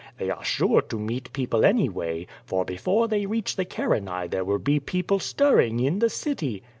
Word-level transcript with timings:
They 0.17 0.31
are 0.31 0.43
sure 0.43 0.81
to 0.81 0.97
meet 0.97 1.31
people 1.31 1.59
anywaj', 1.59 2.25
for 2.43 2.65
before 2.65 3.07
they 3.07 3.27
reach 3.27 3.55
the 3.55 3.65
Carinae 3.65 4.31
there 4.31 4.43
will 4.43 4.57
be 4.57 4.79
people 4.79 5.19
stirring 5.19 5.79
in 5.79 5.99
the 5.99 6.09
city. 6.09 6.63